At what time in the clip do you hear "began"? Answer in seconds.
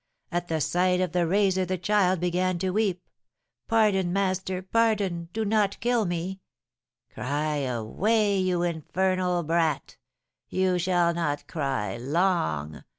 2.21-2.57